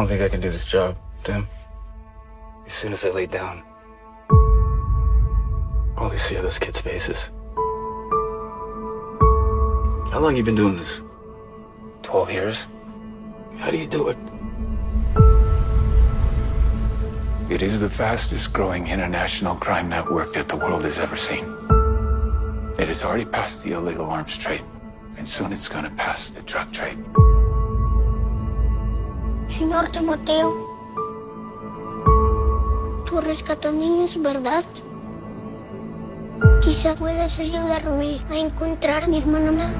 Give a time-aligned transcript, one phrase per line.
[0.00, 1.46] don't think I can do this job, Tim.
[2.64, 3.62] As soon as I lay down,
[5.98, 7.28] all they see are those kids' faces.
[10.10, 11.02] How long you been doing this?
[12.00, 12.66] Twelve years.
[13.58, 14.16] How do you do it?
[17.50, 21.44] It is the fastest growing international crime network that the world has ever seen.
[22.78, 24.64] It has already passed the illegal arms trade,
[25.18, 26.96] and soon it's going to pass the drug trade.
[29.50, 30.54] Señor Timoteo,
[33.04, 34.64] tú rescatas niños, ¿verdad?
[36.62, 39.70] Quizá puedas ayudarme a encontrar a mi hermana.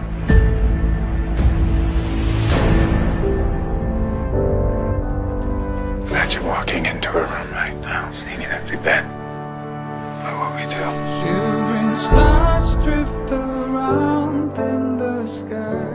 [6.09, 9.05] Imagine walking into a room right now, seeing an empty bed.
[10.39, 12.40] What we do?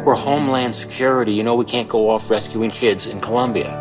[0.05, 1.33] We're Homeland Security.
[1.33, 3.71] You know we can't go off rescuing kids in Colombia.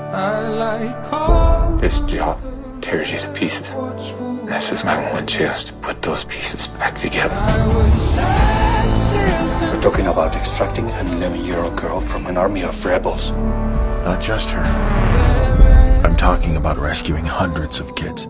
[0.56, 2.41] Like This job
[2.80, 3.75] tears you to pieces.
[4.47, 7.34] This is my one chance to put those pieces back together.
[9.70, 13.33] We're talking about extracting an 11 year old girl from an army of rebels.
[13.33, 14.62] Not just her.
[14.62, 18.28] I'm talking about rescuing hundreds of kids.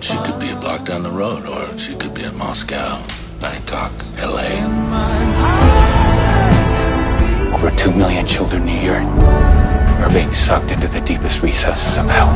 [0.00, 3.00] She could be a block down the road, or she could be in Moscow,
[3.40, 5.73] Bangkok, LA.
[7.64, 12.28] Over two million children a year are being sucked into the deepest recesses of hell.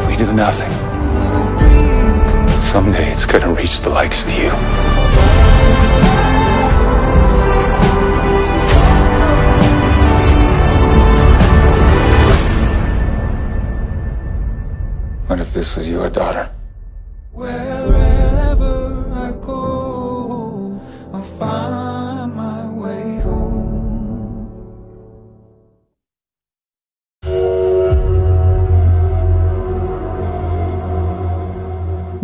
[0.00, 0.72] If we do nothing,
[2.62, 4.48] someday it's gonna reach the likes of you.
[15.26, 16.50] What if this was your daughter?
[17.32, 17.77] Wherever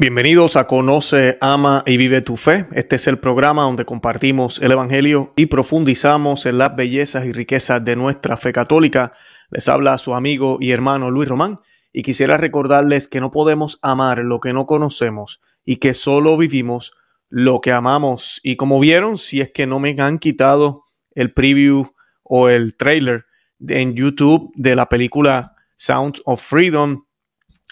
[0.05, 2.67] Bienvenidos a Conoce, Ama y Vive tu Fe.
[2.73, 7.83] Este es el programa donde compartimos el Evangelio y profundizamos en las bellezas y riquezas
[7.83, 9.15] de nuestra fe católica.
[9.49, 11.61] Les habla su amigo y hermano Luis Román
[11.91, 16.93] y quisiera recordarles que no podemos amar lo que no conocemos y que solo vivimos
[17.31, 18.41] lo que amamos.
[18.43, 23.25] Y como vieron, si es que no me han quitado el preview o el trailer
[23.67, 27.07] en YouTube de la película Sound of Freedom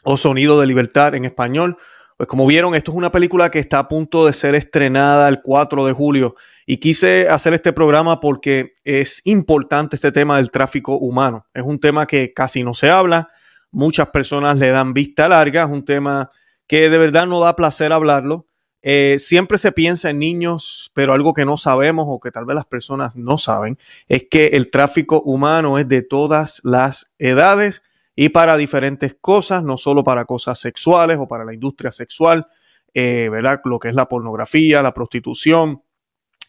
[0.03, 1.77] o Sonido de Libertad en español,
[2.17, 5.43] pues como vieron, esto es una película que está a punto de ser estrenada el
[5.43, 6.35] 4 de julio
[6.67, 11.47] y quise hacer este programa porque es importante este tema del tráfico humano.
[11.55, 13.31] Es un tema que casi no se habla,
[13.71, 16.31] muchas personas le dan vista larga, es un tema
[16.67, 18.47] que de verdad no da placer hablarlo.
[18.85, 22.57] Eh, siempre se piensa en niños, pero algo que no sabemos o que tal vez
[22.57, 27.83] las personas no saben es que el tráfico humano es de todas las edades
[28.15, 32.47] y para diferentes cosas, no solo para cosas sexuales o para la industria sexual,
[32.95, 33.61] eh, ¿verdad?
[33.65, 35.83] Lo que es la pornografía, la prostitución,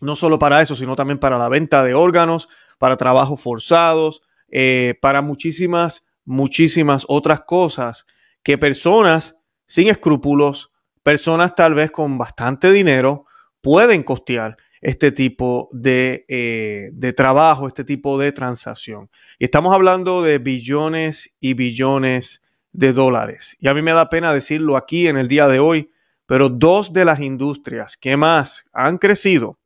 [0.02, 4.96] no solo para eso, sino también para la venta de órganos, para trabajos forzados, eh,
[5.02, 8.06] para muchísimas, muchísimas otras cosas
[8.44, 13.26] que personas sin escrúpulos, personas tal vez con bastante dinero,
[13.62, 19.10] pueden costear este tipo de, eh, de, trabajo, este tipo de transacción.
[19.40, 22.42] Y estamos hablando de billones y billones
[22.74, 23.56] de dólares.
[23.62, 25.90] Y a mí me da pena decirlo aquí en el día de hoy,
[26.26, 29.58] pero dos de las industrias que más han crecido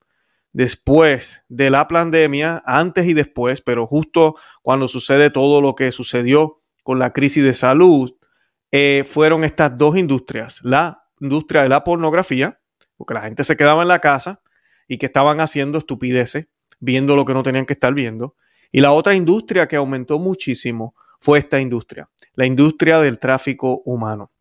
[0.54, 6.62] después de la pandemia, antes y después, pero justo cuando sucede todo lo que sucedió
[6.84, 8.16] con la crisis de salud,
[8.72, 12.60] eh, fueron estas dos industrias, la industria de la pornografía,
[12.98, 14.42] porque la gente se quedaba en la casa,
[14.88, 16.48] y que estaban haciendo estupideces,
[16.80, 18.36] viendo lo que no tenían que estar viendo.
[18.72, 24.32] Y la otra industria que aumentó muchísimo fue esta industria, la industria del tráfico humano.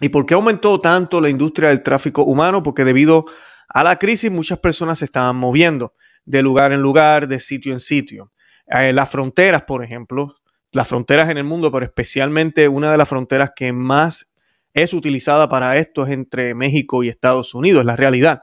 [0.00, 2.62] ¿Y por qué aumentó tanto la industria del tráfico humano?
[2.62, 3.24] Porque debido
[3.68, 5.94] a la crisis muchas personas se estaban moviendo
[6.24, 8.32] de lugar en lugar, de sitio en sitio.
[8.66, 10.36] Eh, las fronteras, por ejemplo,
[10.72, 14.30] las fronteras en el mundo, pero especialmente una de las fronteras que más
[14.74, 18.42] es utilizada para esto es entre México y Estados Unidos, la realidad.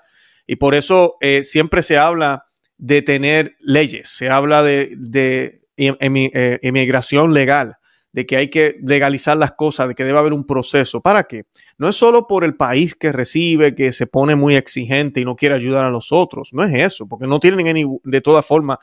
[0.51, 2.47] Y por eso eh, siempre se habla
[2.79, 5.61] de tener leyes, se habla de, de
[6.63, 7.77] inmigración legal,
[8.13, 11.01] de que hay que legalizar las cosas, de que debe haber un proceso.
[11.01, 11.43] ¿Para qué?
[11.77, 15.35] No es solo por el país que recibe, que se pone muy exigente y no
[15.35, 18.79] quiere ayudar a los otros, no es eso, porque no tienen de todas formas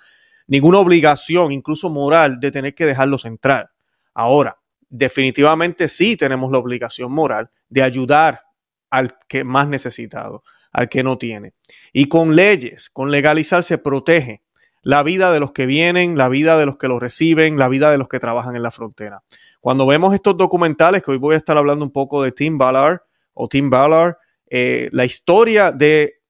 [0.46, 3.70] ninguna obligación, incluso moral, de tener que dejarlos entrar.
[4.14, 4.56] Ahora,
[4.88, 8.42] definitivamente sí tenemos la obligación moral de ayudar
[8.88, 10.44] al que más necesitado
[10.76, 11.55] al que no tiene.
[11.94, 14.43] Y con leyes, con legalizar se protege
[14.82, 17.90] la vida de los que vienen, la vida de los que los reciben, la vida
[17.90, 19.23] de los que trabajan en la frontera.
[19.61, 23.00] Cuando vemos estos documentales, que hoy voy a estar hablando un poco de Tim Ballard
[23.32, 24.17] o Tim Ballard,
[24.50, 26.20] eh, la historia de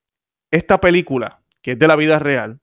[0.49, 2.61] esta película, que es de la vida real,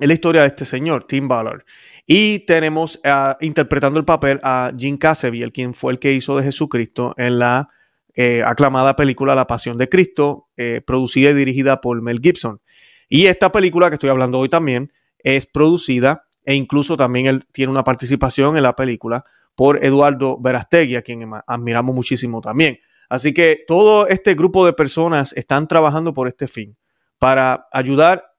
[0.00, 1.62] es la historia de este señor, Tim Ballard.
[2.06, 3.00] Y tenemos
[3.40, 7.68] interpretando el papel a Jim Cassavy, quien fue el que hizo de Jesucristo en la
[8.20, 12.60] eh, aclamada película La Pasión de Cristo, eh, producida y dirigida por Mel Gibson.
[13.08, 17.70] Y esta película que estoy hablando hoy también es producida e incluso también él tiene
[17.70, 19.24] una participación en la película
[19.54, 22.80] por Eduardo Verastegui, a quien admiramos muchísimo también.
[23.08, 26.76] Así que todo este grupo de personas están trabajando por este fin,
[27.20, 28.32] para ayudar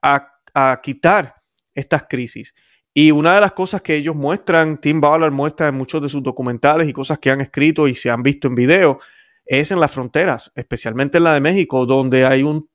[0.00, 1.34] a, a quitar
[1.74, 2.54] estas crisis.
[2.94, 6.22] Y una de las cosas que ellos muestran, Tim Ballard muestra en muchos de sus
[6.22, 8.98] documentales y cosas que han escrito y se han visto en video,
[9.44, 12.68] es en las fronteras, especialmente en la de México, donde hay un,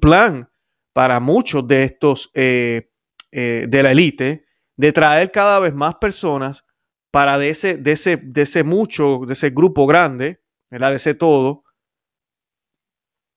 [0.00, 0.48] plan
[0.92, 2.90] para muchos de estos eh,
[3.32, 4.44] eh, de la élite
[4.76, 6.64] de traer cada vez más personas
[7.10, 11.64] para de ese, de ese, de ese mucho, de ese grupo grande, de ese todo,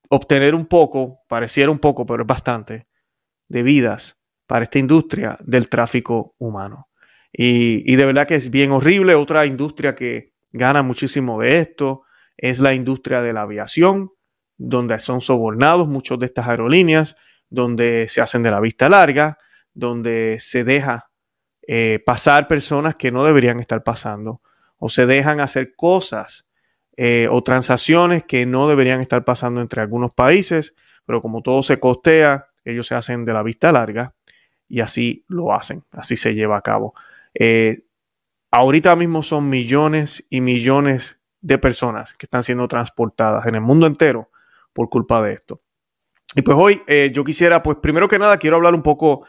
[0.10, 2.88] obtener un poco, pareciera un poco, pero es bastante,
[3.48, 4.17] de vidas
[4.48, 6.88] para esta industria del tráfico humano.
[7.32, 9.14] Y, de verdad que es bien horrible.
[9.14, 12.04] Otra industria que gana muchísimo de esto
[12.38, 14.12] es la industria de la aviación,
[14.58, 17.16] donde son sobornados muchos de estas aerolíneas,
[17.50, 19.38] donde se hacen de la vista larga,
[19.74, 21.12] donde se deja
[21.68, 24.42] eh, pasar personas que no deberían estar pasando,
[24.78, 26.48] o se dejan hacer cosas
[26.96, 30.74] eh, o transacciones que no deberían estar pasando entre algunos países,
[31.06, 34.17] pero como todo se costea, ellos se hacen de la vista larga
[34.68, 36.94] y así lo hacen, así se lleva a cabo.
[37.34, 37.84] Eh,
[38.52, 43.88] ahorita mismo son millones y millones de personas que están siendo transportadas en el mundo
[43.88, 44.32] entero
[44.74, 45.62] por culpa de esto.
[46.36, 49.26] Y pues hoy eh, yo quisiera, pues primero que nada, quiero hablar un poco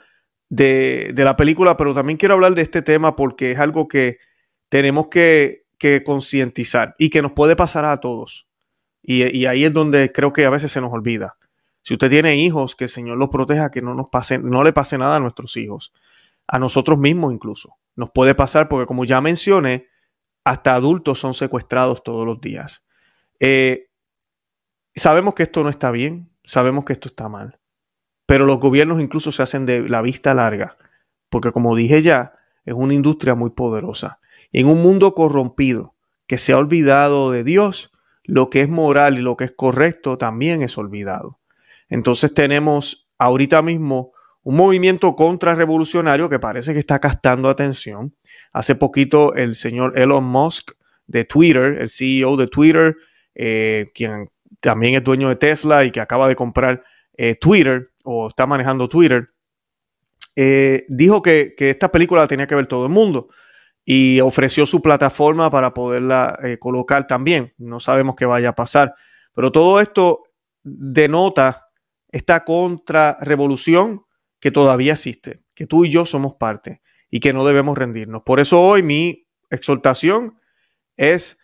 [0.50, 4.18] de, la película, pero también quiero hablar de este tema porque es algo que
[4.68, 5.64] tenemos que,
[6.04, 8.48] concientizar y que nos puede pasar a todos.
[9.00, 11.38] Y ahí es donde creo que a veces se nos olvida.
[11.82, 14.72] Si usted tiene hijos, que el Señor los proteja, que no nos pase, no le
[14.72, 15.92] pase nada a nuestros hijos,
[16.46, 17.76] a nosotros mismos incluso.
[17.96, 19.88] Nos puede pasar porque, como ya mencioné,
[20.44, 22.84] hasta adultos son secuestrados todos los días.
[23.40, 23.90] Eh,
[24.94, 27.60] sabemos que esto no está bien, sabemos que esto está mal,
[28.26, 30.76] pero los gobiernos incluso se hacen de la vista larga,
[31.28, 32.34] porque como dije ya,
[32.64, 34.20] es una industria muy poderosa.
[34.52, 35.94] En un mundo corrompido,
[36.26, 37.90] que se ha olvidado de Dios,
[38.24, 41.37] lo que es moral y lo que es correcto también es olvidado.
[41.88, 44.12] Entonces tenemos ahorita mismo
[44.42, 48.14] un movimiento contrarrevolucionario que parece que está captando atención.
[48.52, 50.70] Hace poquito el señor Elon Musk
[51.06, 52.96] de Twitter, el CEO de Twitter,
[53.34, 54.26] eh, quien
[54.60, 56.82] también es dueño de Tesla y que acaba de comprar
[57.16, 59.28] eh, Twitter o está manejando Twitter,
[60.36, 63.28] eh, dijo que, esta película la tenía que ver todo el mundo
[63.84, 67.54] y ofreció su plataforma para poderla colocar también.
[67.56, 68.94] No sabemos qué vaya a pasar,
[69.34, 70.24] pero todo esto
[70.62, 71.67] denota
[72.10, 74.04] esta contrarrevolución
[74.40, 78.22] que todavía existe, que tú y yo somos parte y que no debemos rendirnos.
[78.22, 80.38] Por eso hoy mi exhortación
[80.96, 81.38] es,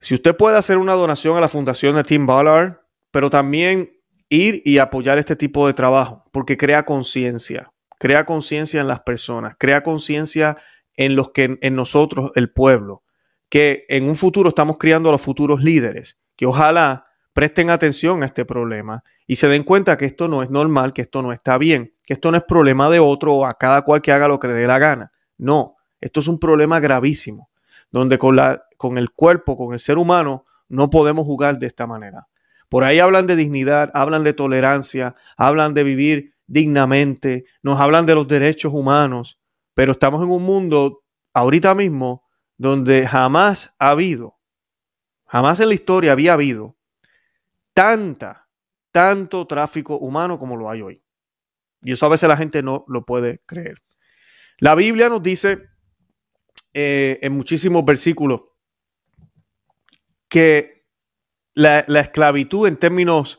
[0.00, 2.78] si usted puede hacer una donación a la fundación de Tim Ballard,
[3.10, 3.92] pero también
[4.28, 9.56] ir y apoyar este tipo de trabajo, porque crea conciencia, crea conciencia en las personas,
[9.58, 10.56] crea conciencia
[10.94, 13.02] en los que en nosotros, el pueblo,
[13.48, 18.26] que en un futuro estamos criando a los futuros líderes, que ojalá presten atención a
[18.26, 21.56] este problema y se den cuenta que esto no es normal, que esto no está
[21.56, 24.40] bien, que esto no es problema de otro o a cada cual que haga lo
[24.40, 25.12] que le dé la gana.
[25.38, 27.48] No, esto es un problema gravísimo,
[27.92, 31.86] donde con, la, con el cuerpo, con el ser humano, no podemos jugar de esta
[31.86, 32.26] manera.
[32.68, 38.16] Por ahí hablan de dignidad, hablan de tolerancia, hablan de vivir dignamente, nos hablan de
[38.16, 39.38] los derechos humanos,
[39.74, 42.24] pero estamos en un mundo ahorita mismo
[42.56, 44.40] donde jamás ha habido,
[45.24, 46.74] jamás en la historia había habido
[47.74, 48.39] tanta
[48.92, 51.02] tanto tráfico humano como lo hay hoy.
[51.82, 53.82] Y eso a veces la gente no lo puede creer.
[54.58, 55.70] La Biblia nos dice
[56.74, 58.42] eh, en muchísimos versículos
[60.28, 60.84] que
[61.54, 63.38] la, esclavitud en términos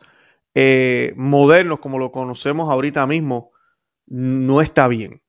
[0.54, 3.52] eh, modernos, como lo conocemos ahorita mismo,
[4.08, 5.22] no está bien.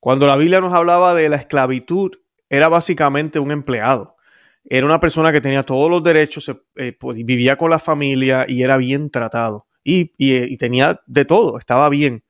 [0.00, 2.12] Cuando la Biblia nos hablaba de la esclavitud,
[2.48, 4.16] era básicamente un empleado.
[4.64, 8.62] Era una persona que tenía todos los derechos, eh, pues, vivía con la familia y
[8.62, 9.65] era bien tratado.
[9.88, 12.24] Y, tenía de todo, estaba bien.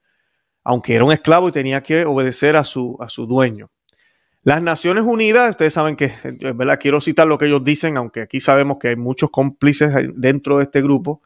[0.63, 3.71] Aunque era un esclavo y tenía que obedecer a su, a su dueño.
[4.43, 6.13] Las Naciones Unidas, ustedes saben que,
[6.55, 6.79] ¿verdad?
[6.79, 10.65] Quiero citar lo que ellos dicen, aunque aquí sabemos que hay muchos cómplices dentro de
[10.65, 11.23] este grupo.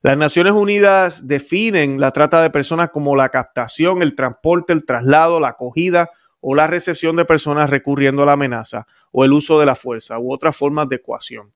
[0.00, 5.38] Las Naciones Unidas definen la trata de personas como la captación, el transporte, el traslado,
[5.38, 6.10] la acogida
[6.40, 10.18] o la recepción de personas recurriendo a la amenaza o el uso de la fuerza
[10.18, 11.52] u otras formas de ecuación,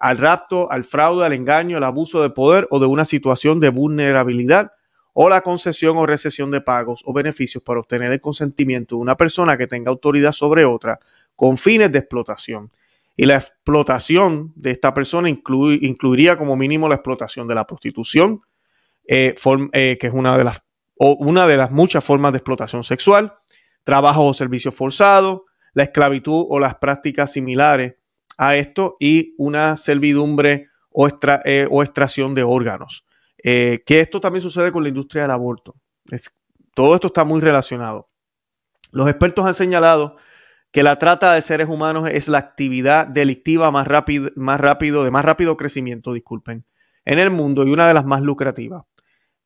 [0.00, 3.68] al rapto, al fraude, al engaño, al abuso de poder o de una situación de
[3.68, 4.72] vulnerabilidad
[5.12, 9.16] o la concesión o recesión de pagos o beneficios para obtener el consentimiento de una
[9.16, 10.98] persona que tenga autoridad sobre otra
[11.36, 12.70] con fines de explotación.
[13.14, 18.40] Y la explotación de esta persona incluiría como mínimo la explotación de la prostitución,
[19.06, 19.34] eh,
[19.72, 20.62] eh, que es una de, las,
[20.96, 23.34] una de las muchas formas de explotación sexual,
[23.84, 27.96] trabajo o servicio forzado, la esclavitud o las prácticas similares
[28.40, 31.06] a esto y una servidumbre o,
[31.44, 33.04] eh, extracción de órganos.
[33.42, 35.74] que esto también sucede con la industria del aborto.
[36.74, 38.10] todo esto está muy relacionado.
[38.92, 40.16] Los expertos han señalado
[40.72, 45.10] que la trata de seres humanos es la actividad delictiva más, rápido, más rápido, de
[45.10, 46.64] más rápido crecimiento, disculpen,
[47.04, 48.84] en el mundo y una de las más lucrativas.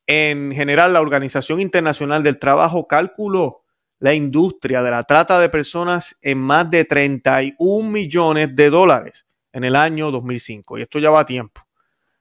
[0.07, 3.64] En general, la Organización Internacional del Trabajo calculó
[4.05, 9.65] la industria de la trata de personas en más de 31 millones de dólares en
[9.65, 10.77] el año 2005.
[10.77, 11.63] Y esto ya va a tiempo.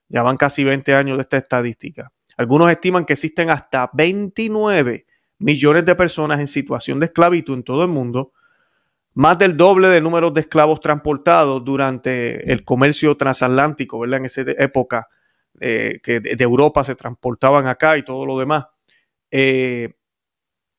[0.08, 2.10] Ya van casi 20 años de esta estadística.
[2.38, 5.06] Algunos estiman que existen hasta 29
[5.40, 8.32] millones de personas en situación de esclavitud en todo el mundo
[9.16, 14.20] más del doble de números de esclavos transportados durante el comercio transatlántico, ¿verdad?
[14.20, 15.10] En esa época
[15.60, 18.68] eh, que de Europa se transportaban acá y todo lo demás.
[19.30, 19.96] Eh,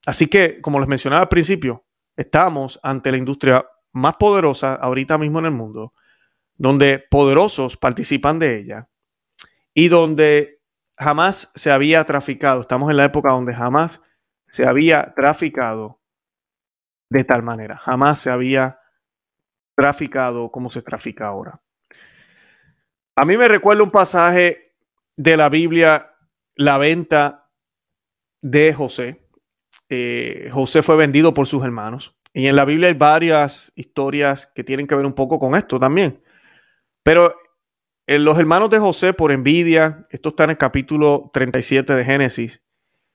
[0.06, 1.84] así que, como les mencionaba al principio,
[2.16, 5.92] estamos ante la industria más poderosa ahorita mismo en el mundo,
[6.56, 8.88] donde poderosos participan de ella
[9.72, 10.60] y donde
[10.96, 12.60] jamás se había traficado.
[12.60, 14.00] Estamos en la época donde jamás
[14.46, 16.00] se había traficado
[17.08, 17.76] de tal manera.
[17.78, 18.80] Jamás se había
[19.76, 21.60] traficado como se trafica ahora.
[23.16, 24.74] A mí me recuerda un pasaje
[25.16, 26.16] de la Biblia,
[26.56, 27.50] la venta
[28.40, 29.23] de José.
[29.88, 32.16] Eh, José fue vendido por sus hermanos.
[32.32, 35.78] Y en la Biblia hay varias historias que tienen que ver un poco con esto
[35.78, 36.20] también.
[37.02, 37.34] Pero
[38.06, 42.62] eh, los hermanos de José, por envidia, esto está en el capítulo 37 de Génesis,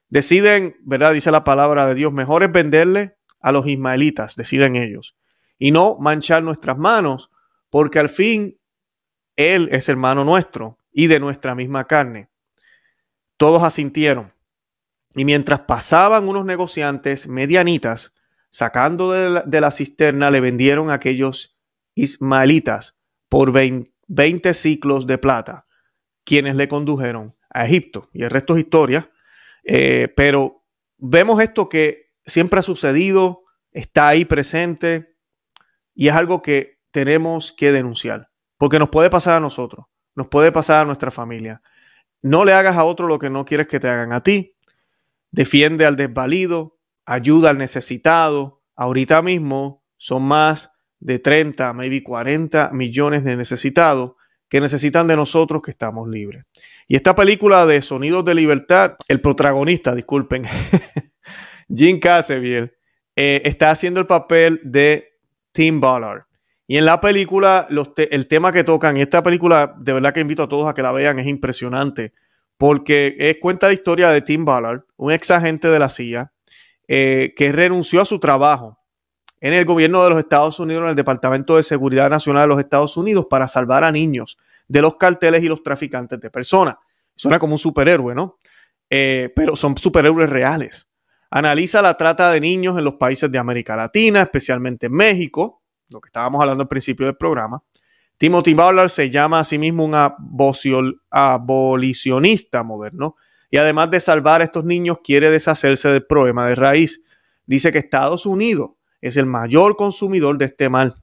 [0.08, 1.14] deciden, ¿verdad?
[1.14, 5.16] Dice la palabra de Dios, mejor es venderle a los ismaelitas, deciden ellos,
[5.58, 7.30] y no manchar nuestras manos,
[7.70, 8.60] porque al fin
[9.36, 12.30] Él es hermano nuestro y de nuestra misma carne.
[13.38, 14.34] Todos asintieron.
[15.16, 18.13] Y mientras pasaban unos negociantes medianitas,
[18.51, 21.58] sacando de la, cisterna, le vendieron a aquellos
[21.96, 22.98] ismaelitas
[23.28, 25.66] por 20 ciclos de plata,
[26.24, 28.10] quienes le condujeron a Egipto.
[28.13, 29.12] Y el resto es historia.
[29.63, 30.63] Eh, pero
[30.98, 35.16] vemos esto que siempre ha sucedido, está ahí presente
[35.94, 39.86] y es algo que tenemos que denunciar, porque nos puede pasar a nosotros,
[40.16, 41.62] nos puede pasar a nuestra familia.
[42.22, 44.56] No le hagas a otro lo que no quieres que te hagan a ti.
[45.31, 48.62] Defiende al desvalido, ayuda al necesitado.
[48.75, 54.13] Ahorita mismo son más de 30, maybe 40 millones de necesitados
[54.50, 56.45] que necesitan de nosotros que estamos libres.
[56.88, 60.43] Y esta película de Sonidos de Libertad, el protagonista, disculpen,
[61.74, 62.74] Jim Caseviel
[63.15, 65.19] eh, está haciendo el papel de
[65.51, 66.24] Tim Ballard.
[66.65, 67.67] Y en la película,
[67.98, 70.83] el tema que tocan, y esta película, de verdad que invito a todos a que
[70.83, 72.13] la vean, es impresionante,
[72.60, 76.34] porque es cuenta la historia de Tim Ballard, un ex agente de la CIA,
[76.89, 78.78] eh, que renunció a su trabajo
[79.39, 82.60] en el gobierno de los Estados Unidos, en el Departamento de Seguridad Nacional de los
[82.60, 84.38] Estados Unidos, para salvar a niños
[84.68, 86.75] de los carteles y los traficantes de personas.
[87.16, 88.38] Suena como un superhéroe, ¿no?
[88.89, 90.89] Eh, pero son superhéroes reales.
[91.32, 96.01] Analiza la trata de niños en los países de América Latina, especialmente en México, lo
[96.01, 97.63] que estábamos hablando al principio del programa.
[98.20, 99.96] Timothy Ballard se llama a sí mismo un
[101.10, 103.16] abolicionista moderno
[103.50, 107.02] y además de salvar a estos niños quiere deshacerse del problema de raíz.
[107.46, 110.96] Dice que Estados Unidos es el mayor consumidor de este mal.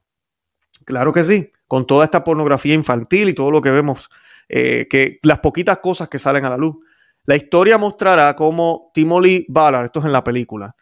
[0.84, 4.10] Claro que sí, con toda esta pornografía infantil y todo lo que vemos,
[4.50, 6.76] eh, que las poquitas cosas que salen a la luz.
[7.24, 10.76] La historia mostrará cómo Timothy Ballard, esto es en la película,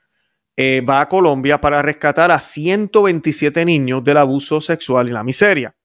[0.56, 5.76] eh, va a Colombia para rescatar a 127 niños del abuso sexual y la miseria.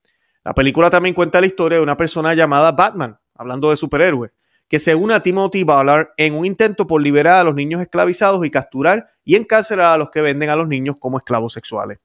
[0.44, 4.32] La película también cuenta la historia de una persona llamada Batman, hablando de superhéroe,
[4.68, 8.46] que se une a Timothy Ballard en un intento por liberar a los niños esclavizados
[8.46, 12.00] y capturar y encarcelar a los que venden a los niños como esclavos sexuales.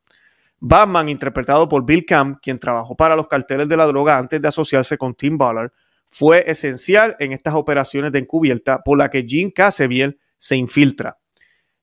[0.59, 4.49] Batman, interpretado por Bill Camp, quien trabajó para los carteles de la droga antes de
[4.49, 5.73] asociarse con Tim Ballard,
[6.07, 11.19] fue esencial en estas operaciones de encubierta por la que Jim Caseviel se infiltra.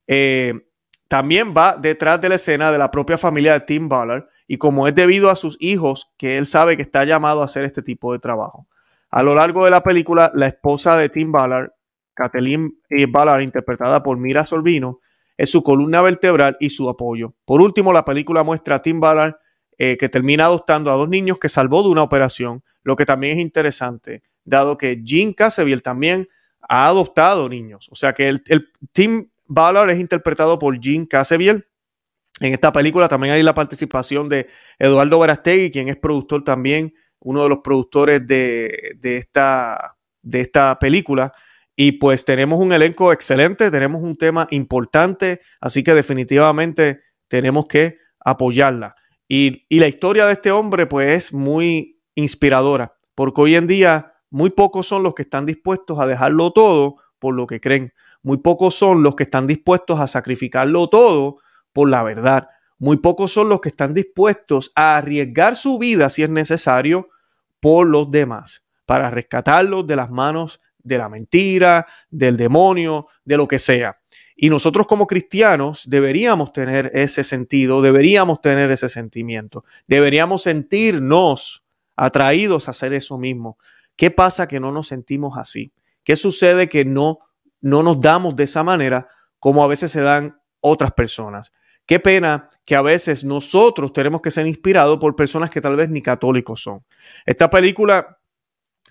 [0.08, 0.54] Eh,
[1.08, 4.86] también va detrás de la escena de la propia familia de Tim Ballard y como
[4.86, 8.12] es debido a sus hijos que él sabe que está llamado a hacer este tipo
[8.12, 8.68] de trabajo.
[9.10, 11.72] A lo largo de la película, la esposa de Tim Ballard,
[12.14, 12.78] Kathleen
[13.08, 15.00] Ballard, interpretada por Mira Sorbino,
[15.38, 17.34] es su columna vertebral y su apoyo.
[17.46, 19.36] Por último, la película muestra a Tim Ballard
[19.78, 23.38] eh, que termina adoptando a dos niños que salvó de una operación, lo que también
[23.38, 26.28] es interesante, dado que Jim Cassabiel también
[26.68, 27.88] ha adoptado niños.
[27.90, 28.44] O sea que el,
[28.92, 31.68] Tim Ballard es interpretado por Jim Cassabiel.
[32.42, 34.48] En esta película también hay la participación de
[34.80, 40.80] Eduardo Verastegui, quien es productor también, uno de los productores de, de, esta, de esta
[40.80, 41.32] película.
[41.76, 48.00] Y pues tenemos un elenco excelente, tenemos un tema importante, así que definitivamente tenemos que
[48.20, 48.96] apoyarla.
[49.28, 54.50] Y, la historia de este hombre pues es muy inspiradora, porque hoy en día muy
[54.50, 57.94] pocos son los que están dispuestos a dejarlo todo por lo que creen.
[58.24, 61.38] Muy pocos son los que están dispuestos a sacrificarlo todo
[61.74, 62.50] por la verdad.
[62.78, 67.10] Muy pocos son los que están dispuestos a arriesgar su vida si es necesario
[67.60, 73.48] por los demás, para rescatarlos de las manos de la mentira, del demonio, de lo
[73.48, 74.00] que sea.
[74.36, 81.64] Y nosotros como cristianos deberíamos tener ese sentido, deberíamos tener ese sentimiento, deberíamos sentirnos
[81.96, 83.58] atraídos a hacer eso mismo.
[83.96, 85.72] ¿Qué pasa que no nos sentimos así?
[86.04, 87.20] ¿Qué sucede que no,
[87.62, 91.52] no nos damos de esa manera como a veces se dan otras personas?
[91.86, 95.90] Qué pena que a veces nosotros tenemos que ser inspirados por personas que tal vez
[95.90, 96.84] ni católicos son.
[97.26, 98.20] Esta película,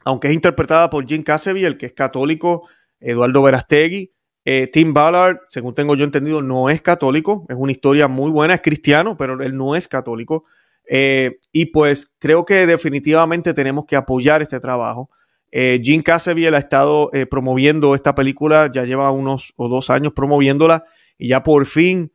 [0.04, 1.25] aunque es interpretada por Jim
[1.56, 2.68] el que es católico,
[3.00, 4.12] Eduardo Verastegui,
[4.44, 7.47] eh, Tim Ballard, según tengo yo entendido, no es católico.
[7.49, 10.44] Es una historia muy buena, es cristiano, pero él no es católico.
[10.88, 15.11] Eh, y pues creo que definitivamente tenemos que apoyar este trabajo.
[15.52, 20.85] Eh, Jim Casabiel ha estado promoviendo esta película, ya lleva unos o dos años promoviéndola
[21.18, 22.12] y ya por fin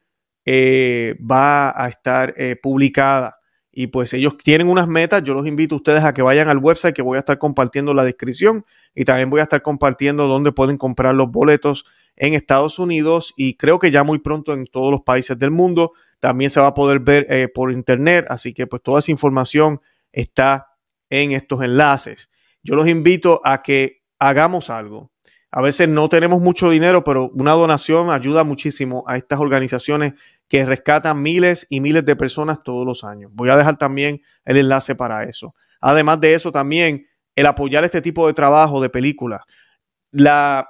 [0.48, 3.40] va a estar publicada.
[3.78, 5.22] Y pues ellos tienen unas metas.
[5.24, 7.94] Yo los invito a ustedes a que vayan al website que voy a estar compartiendo
[7.94, 8.64] la descripción
[8.96, 13.56] y también voy a estar compartiendo dónde pueden comprar los boletos en Estados Unidos y
[13.56, 15.92] creo que ya muy pronto en todos los países del mundo.
[16.20, 19.82] También se va a poder ver eh, por internet, así que pues toda esa información
[20.12, 20.68] está
[21.10, 22.30] en estos enlaces.
[22.64, 25.12] Yo los invito a que hagamos algo.
[25.52, 30.14] A veces no tenemos mucho dinero, pero una donación ayuda muchísimo a estas organizaciones
[30.48, 33.32] que rescatan miles y miles de personas todos los años.
[33.34, 35.56] Voy a dejar también el enlace para eso.
[35.82, 39.42] Además de eso, también el apoyar este tipo de trabajo de películas.
[40.12, 40.70] La,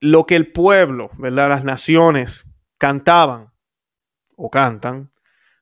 [0.00, 1.48] lo que el pueblo, ¿verdad?
[1.48, 2.44] Las naciones
[2.78, 3.52] cantaban
[4.36, 5.12] o cantan,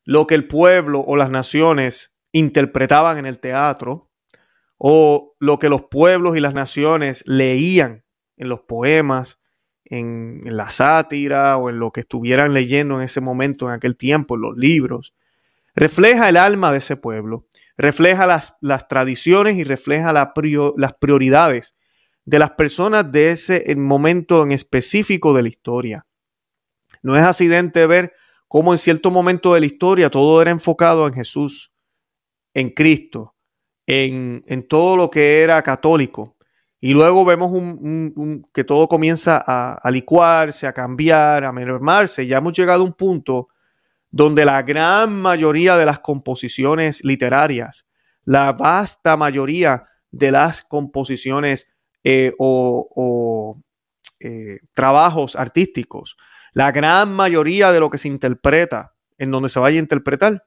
[0.04, 4.10] lo que el pueblo o las naciones interpretaban en el teatro,
[4.82, 8.04] o lo que los pueblos y las naciones leían
[8.38, 9.38] en los poemas,
[9.90, 14.36] en, la sátira o en lo que estuvieran leyendo en ese momento, en aquel tiempo,
[14.36, 15.14] en los libros,
[15.74, 21.74] refleja el alma de ese pueblo, refleja las, las tradiciones y refleja las prioridades
[22.24, 26.06] de las personas de ese momento en específico de la historia.
[27.02, 28.12] No es accidente ver
[28.48, 31.72] cómo en cierto momento de la historia todo era enfocado en Jesús,
[32.54, 33.34] en Cristo,
[33.86, 36.36] en, todo lo que era católico.
[36.80, 37.52] Y luego vemos
[38.54, 42.26] que todo comienza a, a, licuarse, a cambiar, a mermarse.
[42.26, 43.48] Ya hemos llegado a un punto
[44.10, 47.86] donde la gran mayoría de las composiciones literarias,
[48.24, 51.68] la vasta mayoría de las composiciones
[52.02, 53.60] eh, o,
[54.20, 56.16] eh, trabajos artísticos,
[56.52, 60.46] la gran mayoría de lo que se interpreta en donde se vaya a interpretar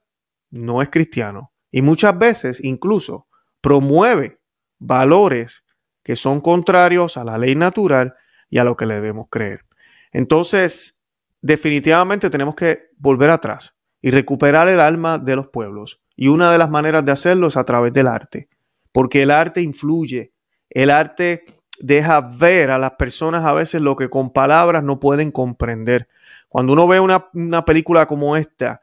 [0.50, 1.52] no es cristiano.
[1.70, 3.26] Y muchas veces incluso
[3.60, 4.40] promueve
[4.78, 5.64] valores
[6.04, 8.14] que son contrarios a la ley natural
[8.48, 9.64] y a lo que le debemos creer.
[10.12, 11.00] Entonces,
[11.42, 16.00] definitivamente tenemos que volver atrás y recuperar el alma de los pueblos.
[16.14, 18.48] Y una de las maneras de hacerlo es a través del arte,
[18.92, 20.34] porque el arte influye
[20.74, 21.44] el arte
[21.78, 26.08] deja ver a las personas a veces lo que con palabras no pueden comprender.
[26.48, 28.80] Cuando uno ve una, película como esta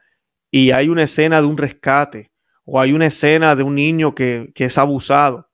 [0.50, 2.32] y hay una escena de un rescate
[2.64, 5.50] o hay una escena de un niño que, que es abusado,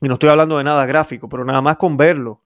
[0.00, 2.42] y no estoy hablando de nada gráfico, pero nada más con verlo,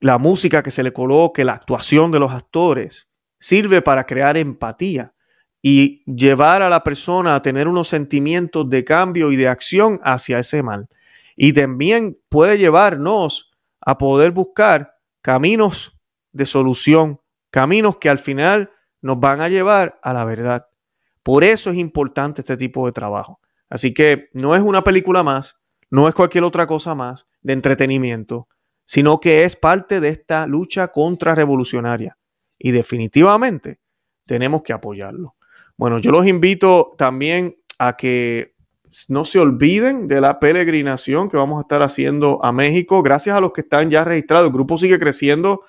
[0.00, 5.14] la música que se le coloque, la actuación de los actores, sirve para crear empatía
[5.62, 10.38] y llevar a la persona a tener unos sentimientos de cambio y de acción hacia
[10.38, 10.88] ese mal.
[11.36, 15.98] Y también puede llevarnos a poder buscar caminos
[16.32, 18.70] de solución, caminos que al final
[19.02, 20.66] nos van a llevar a la verdad.
[21.22, 23.40] Por eso es importante este tipo de trabajo.
[23.68, 25.59] Así que no es una película más,
[25.90, 28.48] no es cualquier otra cosa más de entretenimiento,
[28.84, 32.16] sino que es parte de esta lucha contrarrevolucionaria.
[32.58, 33.80] Y definitivamente
[34.26, 35.34] tenemos que apoyarlo.
[35.76, 38.54] Bueno, yo los invito también a que
[39.08, 43.02] no se olviden de la peregrinación que vamos a estar haciendo a México.
[43.02, 44.48] Gracias a los que están ya registrados.
[44.48, 45.62] El grupo sigue creciendo.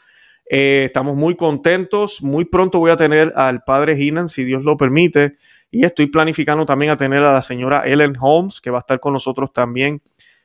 [0.49, 2.21] Eh, estamos muy contentos.
[2.21, 5.37] Muy pronto voy a tener al padre Hinan, si Dios lo permite.
[5.71, 8.99] Y estoy planificando también a tener a la señora Ellen Holmes, que va a estar
[8.99, 10.01] con nosotros también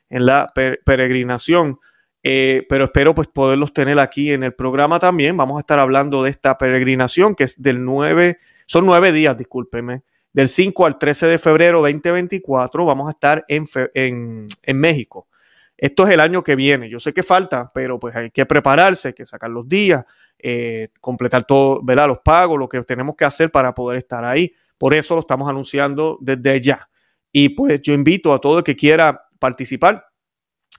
[0.08, 0.52] en la
[0.84, 1.80] peregrinación.
[2.22, 5.36] Eh, pero espero pues poderlos tener aquí en el programa también.
[5.36, 10.02] Vamos a estar hablando de esta peregrinación que es del 9, son nueve días, discúlpeme,
[10.32, 12.84] del 5 al 13 de febrero 2024.
[12.84, 15.28] Vamos a estar en, en, México.
[15.76, 16.88] Esto es el año que viene.
[16.88, 20.04] Yo sé que falta, pero pues hay que prepararse, hay que sacar los días,
[20.38, 22.08] eh, completar todo, ¿verdad?
[22.08, 24.52] Los pagos, lo que tenemos que hacer para poder estar ahí.
[24.78, 26.88] Por eso lo estamos anunciando desde ya.
[27.32, 30.06] Y pues yo invito a todo el que quiera participar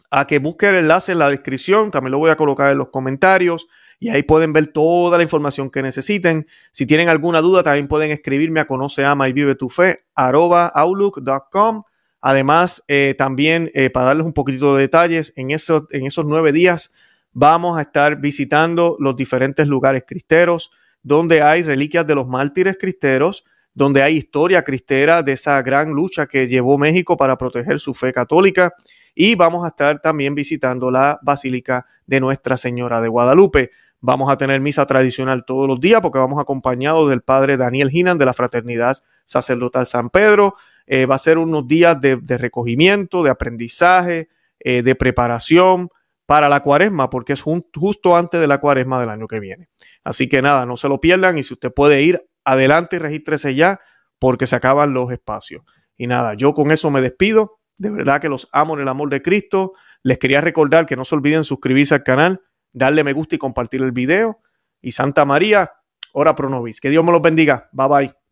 [0.10, 1.92] a que busque el enlace en la descripción.
[1.92, 3.68] También lo voy a colocar en los comentarios
[4.00, 6.48] y ahí pueden ver toda la información que necesiten.
[6.72, 11.84] Si tienen alguna duda, también pueden escribirme a conoce, ama y vive tu fe, outlook.com.
[12.22, 16.52] Además, eh, también eh, para darles un poquito de detalles, en esos, en esos nueve
[16.52, 16.92] días
[17.32, 20.72] vamos a estar visitando los diferentes lugares cristeros,
[21.04, 23.46] donde hay reliquias de los mártires cristeros,
[23.78, 28.12] donde hay historia cristera de esa gran lucha que llevó México para proteger su fe
[28.12, 28.74] católica.
[29.14, 33.70] Y vamos a estar también visitando la Basílica de Nuestra Señora de Guadalupe.
[34.00, 38.18] Vamos a tener misa tradicional todos los días porque vamos acompañados del padre Daniel Ginan
[38.18, 40.56] de la Fraternidad Sacerdotal San Pedro.
[40.88, 45.90] Eh, va a ser unos días de, recogimiento, de aprendizaje, eh, de preparación
[46.26, 49.70] para la cuaresma, porque es justo antes de la cuaresma del año que viene.
[50.04, 53.54] Así que nada, no se lo pierdan y si usted puede ir, adelante y regístrese
[53.56, 53.80] ya
[54.20, 55.64] porque se acaban los espacios.
[55.98, 57.60] Y nada, yo con eso me despido.
[57.78, 59.74] De verdad que los amo en el amor de Cristo.
[60.02, 62.40] Les quería recordar que no se olviden suscribirse al canal,
[62.72, 64.40] darle me gusta y compartir el video.
[64.82, 65.74] Y Santa María,
[66.14, 66.80] ora pro nobis.
[66.80, 67.70] Que Dios me los bendiga.
[67.74, 68.27] Bye bye.